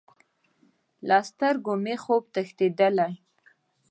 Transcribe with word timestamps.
له 1.07 1.17
سترګو 1.29 1.73
مې 1.83 1.95
خوب 2.03 2.23
تښتیدلی 2.33 3.13